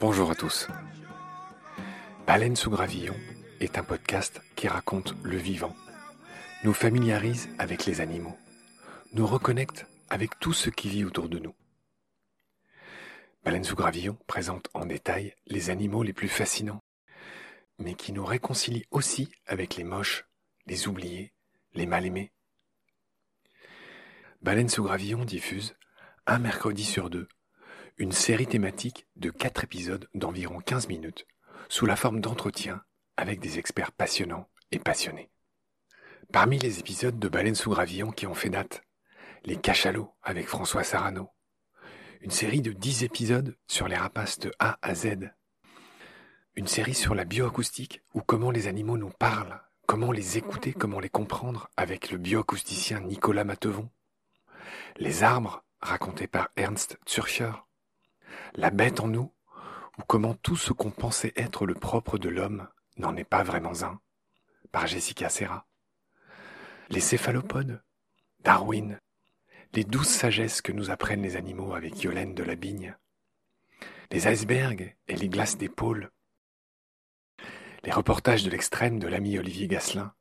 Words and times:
Bonjour 0.00 0.30
à 0.30 0.36
tous. 0.36 0.68
Baleine 2.24 2.54
sous 2.54 2.70
gravillon 2.70 3.16
est 3.58 3.78
un 3.78 3.82
podcast 3.82 4.40
qui 4.54 4.68
raconte 4.68 5.16
le 5.24 5.36
vivant, 5.36 5.74
nous 6.62 6.72
familiarise 6.72 7.48
avec 7.58 7.84
les 7.84 8.00
animaux, 8.00 8.38
nous 9.12 9.26
reconnecte 9.26 9.88
avec 10.08 10.38
tout 10.38 10.52
ce 10.52 10.70
qui 10.70 10.88
vit 10.88 11.04
autour 11.04 11.28
de 11.28 11.40
nous. 11.40 11.52
Baleine 13.44 13.64
sous 13.64 13.74
gravillon 13.74 14.16
présente 14.28 14.68
en 14.72 14.86
détail 14.86 15.34
les 15.48 15.68
animaux 15.68 16.04
les 16.04 16.12
plus 16.12 16.28
fascinants, 16.28 16.84
mais 17.80 17.94
qui 17.94 18.12
nous 18.12 18.24
réconcilie 18.24 18.84
aussi 18.92 19.28
avec 19.46 19.74
les 19.74 19.84
moches, 19.84 20.26
les 20.66 20.86
oubliés, 20.86 21.32
les 21.74 21.86
mal 21.86 22.06
aimés. 22.06 22.30
Baleine 24.42 24.68
sous 24.68 24.84
gravillon 24.84 25.24
diffuse, 25.24 25.74
un 26.24 26.38
mercredi 26.38 26.84
sur 26.84 27.10
deux, 27.10 27.26
une 28.00 28.12
série 28.12 28.46
thématique 28.46 29.08
de 29.16 29.28
quatre 29.30 29.64
épisodes 29.64 30.08
d'environ 30.14 30.60
15 30.60 30.86
minutes, 30.86 31.26
sous 31.68 31.84
la 31.84 31.96
forme 31.96 32.20
d'entretien 32.20 32.82
avec 33.16 33.40
des 33.40 33.58
experts 33.58 33.90
passionnants 33.90 34.48
et 34.70 34.78
passionnés. 34.78 35.30
Parmi 36.32 36.60
les 36.60 36.78
épisodes 36.78 37.18
de 37.18 37.28
Baleine 37.28 37.56
sous 37.56 37.70
gravillon 37.70 38.12
qui 38.12 38.28
ont 38.28 38.34
fait 38.34 38.50
date, 38.50 38.82
les 39.44 39.56
cachalots 39.56 40.14
avec 40.22 40.46
François 40.46 40.84
Sarano, 40.84 41.30
une 42.20 42.30
série 42.30 42.62
de 42.62 42.72
10 42.72 43.02
épisodes 43.02 43.56
sur 43.66 43.88
les 43.88 43.96
rapaces 43.96 44.38
de 44.38 44.52
A 44.60 44.78
à 44.80 44.94
Z, 44.94 45.32
une 46.54 46.68
série 46.68 46.94
sur 46.94 47.16
la 47.16 47.24
bioacoustique 47.24 48.02
ou 48.14 48.20
comment 48.20 48.52
les 48.52 48.68
animaux 48.68 48.96
nous 48.96 49.10
parlent, 49.10 49.60
comment 49.86 50.12
les 50.12 50.38
écouter, 50.38 50.72
comment 50.72 51.00
les 51.00 51.10
comprendre 51.10 51.68
avec 51.76 52.12
le 52.12 52.18
bioacousticien 52.18 53.00
Nicolas 53.00 53.44
Matevon, 53.44 53.90
les 54.98 55.24
arbres 55.24 55.64
racontés 55.80 56.28
par 56.28 56.50
Ernst 56.56 56.98
Zürcher, 57.08 57.52
la 58.54 58.70
bête 58.70 59.00
en 59.00 59.08
nous, 59.08 59.32
ou 59.98 60.02
comment 60.06 60.34
tout 60.34 60.56
ce 60.56 60.72
qu'on 60.72 60.90
pensait 60.90 61.32
être 61.36 61.66
le 61.66 61.74
propre 61.74 62.18
de 62.18 62.28
l'homme 62.28 62.68
n'en 62.96 63.16
est 63.16 63.24
pas 63.24 63.42
vraiment 63.42 63.82
un, 63.82 64.00
par 64.70 64.86
Jessica 64.86 65.28
Serra. 65.28 65.66
Les 66.88 67.00
céphalopodes, 67.00 67.82
Darwin, 68.40 69.00
les 69.74 69.84
douces 69.84 70.08
sagesses 70.08 70.62
que 70.62 70.72
nous 70.72 70.90
apprennent 70.90 71.22
les 71.22 71.36
animaux 71.36 71.74
avec 71.74 72.02
Yolène 72.02 72.34
de 72.34 72.42
la 72.42 72.54
Bigne, 72.54 72.96
les 74.10 74.26
icebergs 74.26 74.96
et 75.06 75.16
les 75.16 75.28
glaces 75.28 75.58
des 75.58 75.68
pôles, 75.68 76.10
les 77.84 77.92
reportages 77.92 78.44
de 78.44 78.50
l'extrême 78.50 78.98
de 78.98 79.06
l'ami 79.06 79.38
Olivier 79.38 79.68
Gasselin, 79.68 80.14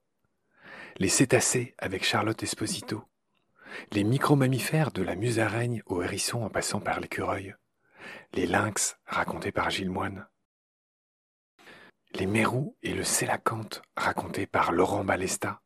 les 0.97 1.09
cétacés 1.09 1.75
avec 1.77 2.03
Charlotte 2.03 2.41
Esposito, 2.43 3.03
les 3.91 4.03
micro-mammifères 4.03 4.91
de 4.91 5.03
la 5.03 5.15
musaraigne 5.15 5.81
au 5.85 6.01
hérisson 6.01 6.43
en 6.43 6.49
passant 6.49 6.79
par 6.79 6.99
l'écureuil, 6.99 7.55
les 8.33 8.45
lynx 8.45 8.97
racontés 9.05 9.51
par 9.51 9.69
Gilles 9.69 9.89
Moine, 9.89 10.27
les 12.13 12.27
mérous 12.27 12.77
et 12.81 12.93
le 12.93 13.03
sélacanthe 13.03 13.81
racontés 13.95 14.47
par 14.47 14.71
Laurent 14.71 15.03
Balesta, 15.03 15.61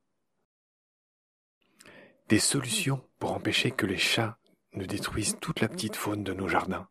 des 2.27 2.39
solutions 2.39 3.07
pour 3.19 3.33
empêcher 3.33 3.71
que 3.71 3.85
les 3.85 3.97
chats 3.97 4.37
ne 4.73 4.85
détruisent 4.85 5.37
toute 5.39 5.59
la 5.59 5.67
petite 5.67 5.95
faune 5.95 6.23
de 6.23 6.33
nos 6.33 6.47
jardins, 6.47 6.89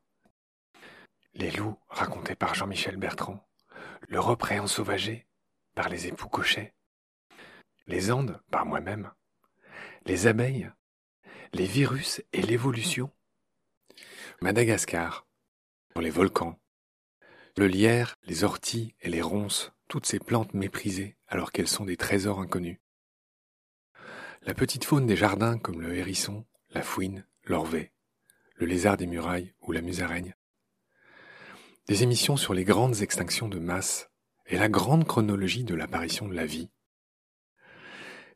les 1.34 1.50
loups 1.50 1.78
racontés 1.88 2.34
par 2.34 2.54
Jean-Michel 2.54 2.96
Bertrand, 2.96 3.48
l'Europe 4.08 4.42
réensauvagée 4.42 5.26
par 5.74 5.88
les 5.88 6.06
époux 6.06 6.28
Cochet, 6.28 6.74
les 7.86 8.12
Andes 8.12 8.40
par 8.50 8.66
moi-même, 8.66 9.10
les 10.06 10.26
abeilles, 10.26 10.70
les 11.52 11.66
virus 11.66 12.22
et 12.32 12.42
l'évolution, 12.42 13.10
Madagascar, 14.40 15.26
pour 15.90 16.00
les 16.00 16.10
volcans, 16.10 16.58
le 17.56 17.66
lierre, 17.66 18.16
les 18.24 18.44
orties 18.44 18.94
et 19.00 19.10
les 19.10 19.22
ronces, 19.22 19.72
toutes 19.88 20.06
ces 20.06 20.18
plantes 20.18 20.54
méprisées 20.54 21.16
alors 21.26 21.52
qu'elles 21.52 21.68
sont 21.68 21.84
des 21.84 21.96
trésors 21.96 22.40
inconnus. 22.40 22.78
La 24.42 24.54
petite 24.54 24.84
faune 24.84 25.06
des 25.06 25.16
jardins 25.16 25.58
comme 25.58 25.80
le 25.82 25.94
hérisson, 25.94 26.46
la 26.70 26.82
fouine, 26.82 27.26
l'orvet, 27.44 27.92
le 28.54 28.66
lézard 28.66 28.96
des 28.96 29.06
murailles 29.06 29.52
ou 29.60 29.72
la 29.72 29.82
musaraigne. 29.82 30.34
Des 31.88 32.02
émissions 32.02 32.36
sur 32.36 32.54
les 32.54 32.64
grandes 32.64 33.02
extinctions 33.02 33.48
de 33.48 33.58
masse 33.58 34.10
et 34.46 34.56
la 34.56 34.68
grande 34.68 35.06
chronologie 35.06 35.64
de 35.64 35.74
l'apparition 35.74 36.28
de 36.28 36.34
la 36.34 36.46
vie. 36.46 36.70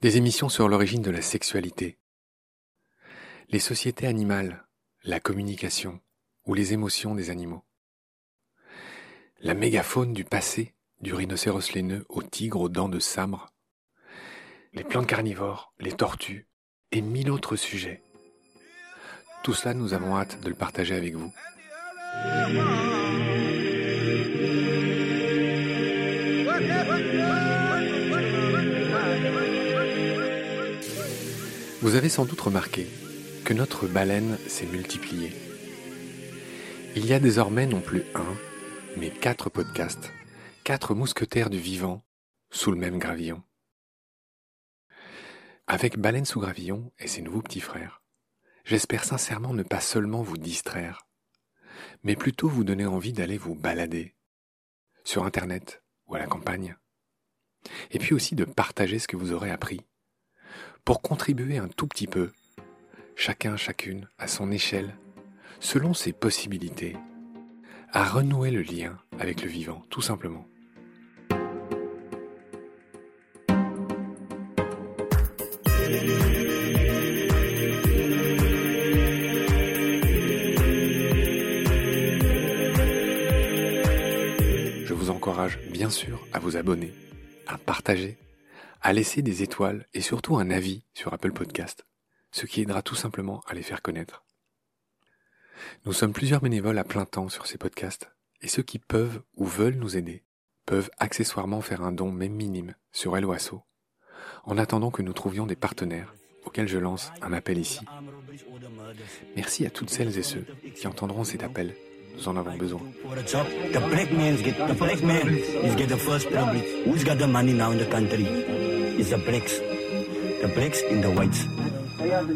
Des 0.00 0.16
émissions 0.16 0.48
sur 0.48 0.68
l'origine 0.68 1.02
de 1.02 1.10
la 1.10 1.22
sexualité. 1.22 1.98
Les 3.48 3.60
sociétés 3.60 4.06
animales, 4.06 4.66
la 5.04 5.20
communication 5.20 6.00
ou 6.46 6.54
les 6.54 6.72
émotions 6.72 7.14
des 7.14 7.30
animaux. 7.30 7.64
La 9.40 9.54
mégafaune 9.54 10.12
du 10.12 10.24
passé, 10.24 10.74
du 11.00 11.12
rhinocéros 11.12 11.72
laineux 11.74 12.04
au 12.08 12.22
tigre 12.22 12.60
aux 12.60 12.68
dents 12.68 12.88
de 12.88 12.98
sabre. 12.98 13.52
Les 14.72 14.84
plantes 14.84 15.06
carnivores, 15.06 15.72
les 15.78 15.92
tortues 15.92 16.48
et 16.92 17.00
mille 17.00 17.30
autres 17.30 17.56
sujets. 17.56 18.02
Tout 19.42 19.52
cela, 19.52 19.74
nous 19.74 19.92
avons 19.92 20.16
hâte 20.16 20.40
de 20.40 20.48
le 20.48 20.54
partager 20.54 20.94
avec 20.94 21.14
vous. 21.14 21.32
Vous 31.82 31.96
avez 31.96 32.08
sans 32.08 32.24
doute 32.24 32.40
remarqué 32.40 32.88
que 33.44 33.52
notre 33.52 33.86
baleine 33.86 34.38
s'est 34.46 34.64
multipliée. 34.64 35.32
Il 36.96 37.06
y 37.06 37.12
a 37.12 37.18
désormais 37.18 37.66
non 37.66 37.80
plus 37.80 38.04
un, 38.14 38.36
mais 38.96 39.10
quatre 39.10 39.50
podcasts, 39.50 40.12
quatre 40.62 40.94
mousquetaires 40.94 41.50
du 41.50 41.58
vivant, 41.58 42.04
sous 42.52 42.70
le 42.70 42.76
même 42.76 43.00
gravillon. 43.00 43.42
Avec 45.66 45.98
Baleine 45.98 46.24
sous 46.24 46.38
gravillon 46.38 46.92
et 47.00 47.08
ses 47.08 47.20
nouveaux 47.20 47.42
petits 47.42 47.60
frères, 47.60 48.00
j'espère 48.64 49.02
sincèrement 49.02 49.54
ne 49.54 49.64
pas 49.64 49.80
seulement 49.80 50.22
vous 50.22 50.36
distraire, 50.36 51.08
mais 52.04 52.14
plutôt 52.14 52.48
vous 52.48 52.62
donner 52.62 52.86
envie 52.86 53.12
d'aller 53.12 53.38
vous 53.38 53.56
balader, 53.56 54.14
sur 55.02 55.24
Internet 55.24 55.82
ou 56.06 56.14
à 56.14 56.20
la 56.20 56.28
campagne, 56.28 56.76
et 57.90 57.98
puis 57.98 58.14
aussi 58.14 58.36
de 58.36 58.44
partager 58.44 59.00
ce 59.00 59.08
que 59.08 59.16
vous 59.16 59.32
aurez 59.32 59.50
appris, 59.50 59.80
pour 60.84 61.02
contribuer 61.02 61.58
un 61.58 61.68
tout 61.68 61.88
petit 61.88 62.06
peu, 62.06 62.30
chacun, 63.16 63.56
chacune, 63.56 64.08
à 64.16 64.28
son 64.28 64.52
échelle, 64.52 64.96
selon 65.60 65.94
ses 65.94 66.12
possibilités, 66.12 66.96
à 67.92 68.04
renouer 68.04 68.50
le 68.50 68.62
lien 68.62 68.98
avec 69.18 69.42
le 69.42 69.48
vivant, 69.48 69.82
tout 69.88 70.02
simplement. 70.02 70.46
Je 84.84 84.92
vous 84.92 85.10
encourage 85.10 85.58
bien 85.70 85.90
sûr 85.90 86.26
à 86.32 86.38
vous 86.38 86.56
abonner, 86.56 86.92
à 87.46 87.58
partager, 87.58 88.18
à 88.80 88.92
laisser 88.92 89.22
des 89.22 89.42
étoiles 89.42 89.86
et 89.94 90.00
surtout 90.00 90.36
un 90.36 90.50
avis 90.50 90.84
sur 90.94 91.14
Apple 91.14 91.32
Podcast, 91.32 91.86
ce 92.32 92.46
qui 92.46 92.60
aidera 92.60 92.82
tout 92.82 92.94
simplement 92.94 93.40
à 93.46 93.54
les 93.54 93.62
faire 93.62 93.82
connaître. 93.82 94.24
Nous 95.86 95.92
sommes 95.92 96.12
plusieurs 96.12 96.40
bénévoles 96.40 96.78
à 96.78 96.84
plein 96.84 97.04
temps 97.04 97.28
sur 97.28 97.46
ces 97.46 97.58
podcasts, 97.58 98.10
et 98.42 98.48
ceux 98.48 98.62
qui 98.62 98.78
peuvent 98.78 99.22
ou 99.36 99.44
veulent 99.44 99.76
nous 99.76 99.96
aider 99.96 100.22
peuvent 100.66 100.90
accessoirement 100.98 101.60
faire 101.60 101.82
un 101.82 101.92
don 101.92 102.10
même 102.10 102.32
minime 102.32 102.74
sur 102.92 103.16
Helloasso, 103.16 103.62
en 104.44 104.58
attendant 104.58 104.90
que 104.90 105.02
nous 105.02 105.12
trouvions 105.12 105.46
des 105.46 105.56
partenaires 105.56 106.14
auxquels 106.46 106.68
je 106.68 106.78
lance 106.78 107.12
un 107.22 107.32
appel 107.32 107.58
ici. 107.58 107.80
Merci 109.36 109.66
à 109.66 109.70
toutes 109.70 109.90
celles 109.90 110.18
et 110.18 110.22
ceux 110.22 110.46
qui 110.74 110.86
entendront 110.86 111.24
cet 111.24 111.42
appel. 111.42 111.74
Nous 112.16 112.28
en 112.28 112.36
avons 112.36 112.56
besoin. 112.56 112.80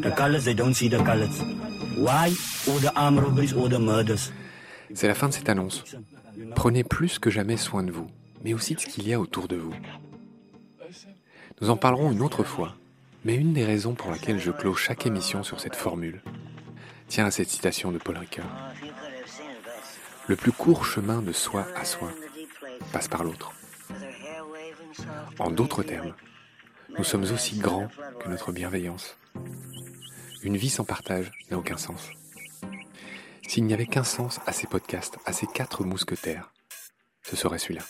The 0.03 0.15
colors 0.17 0.45
they 0.45 0.55
don't 0.55 0.75
see 0.75 0.89
the 0.89 1.03
colors. 1.05 1.45
C'est 4.95 5.09
la 5.09 5.15
fin 5.15 5.29
de 5.29 5.33
cette 5.35 5.49
annonce. 5.49 5.85
Prenez 6.55 6.85
plus 6.85 7.19
que 7.19 7.31
jamais 7.31 7.57
soin 7.57 7.83
de 7.83 7.91
vous, 7.91 8.07
mais 8.45 8.55
aussi 8.55 8.75
de 8.75 8.81
ce 8.81 8.87
qu'il 8.87 9.09
y 9.09 9.13
a 9.13 9.21
autour 9.21 9.49
de 9.49 9.57
vous. 9.57 9.75
Nous 11.61 11.71
en 11.71 11.77
parlerons 11.77 12.13
une 12.13 12.23
autre 12.23 12.45
fois, 12.45 12.77
mais 13.25 13.35
une 13.35 13.53
des 13.53 13.65
raisons 13.65 13.95
pour 13.95 14.11
laquelle 14.11 14.39
je 14.39 14.53
clôt 14.53 14.75
chaque 14.75 15.07
émission 15.07 15.43
sur 15.43 15.61
cette 15.61 15.77
formule 15.77 16.23
tient 17.09 17.27
à 17.27 17.31
cette 17.31 17.49
citation 17.49 17.91
de 17.91 17.99
Paul 17.99 18.19
Ricoeur. 18.19 18.47
Le 20.29 20.37
plus 20.37 20.53
court 20.53 20.85
chemin 20.85 21.23
de 21.23 21.33
soi 21.33 21.67
à 21.75 21.85
soi 21.85 22.13
passe 22.93 23.09
par 23.09 23.25
l'autre. 23.25 23.53
En 25.39 25.51
d'autres 25.51 25.83
termes, 25.83 26.15
nous 26.97 27.05
sommes 27.05 27.25
aussi 27.25 27.59
grands 27.59 27.89
que 28.21 28.29
notre 28.29 28.53
bienveillance. 28.53 29.17
Une 30.43 30.57
vie 30.57 30.71
sans 30.71 30.85
partage 30.85 31.33
n'a 31.51 31.59
aucun 31.59 31.77
sens. 31.77 32.11
S'il 33.47 33.65
n'y 33.65 33.75
avait 33.75 33.87
qu'un 33.87 34.05
sens 34.05 34.41
à 34.47 34.53
ces 34.53 34.67
podcasts, 34.67 35.19
à 35.27 35.33
ces 35.33 35.47
quatre 35.47 35.85
mousquetaires, 35.85 36.53
ce 37.23 37.35
serait 37.35 37.59
celui-là. 37.59 37.83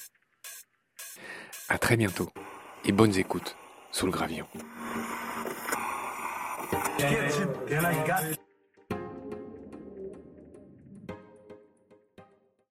À 1.69 1.79
très 1.79 1.97
bientôt 1.97 2.31
et 2.85 2.93
bonnes 2.93 3.17
écoutes 3.17 3.57
sous 3.93 4.07
le 4.07 4.13
gravillon. 4.13 4.47